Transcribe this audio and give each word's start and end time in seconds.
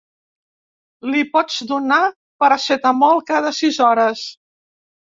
Li 1.09 1.21
pots 1.35 1.59
donar 1.73 2.01
paracetamol 2.45 3.25
cada 3.31 3.55
sis 3.63 3.83
hores. 3.89 4.29